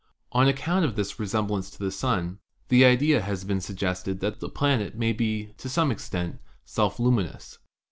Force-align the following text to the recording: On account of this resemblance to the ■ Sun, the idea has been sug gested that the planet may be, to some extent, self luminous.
On 0.31 0.47
account 0.47 0.83
of 0.83 0.95
this 0.95 1.19
resemblance 1.19 1.69
to 1.69 1.77
the 1.77 1.85
■ 1.91 1.93
Sun, 1.93 2.39
the 2.69 2.83
idea 2.83 3.21
has 3.21 3.43
been 3.43 3.61
sug 3.61 3.75
gested 3.75 4.19
that 4.21 4.39
the 4.39 4.49
planet 4.49 4.95
may 4.97 5.13
be, 5.13 5.53
to 5.59 5.69
some 5.69 5.91
extent, 5.91 6.39
self 6.65 6.99
luminous. 6.99 7.59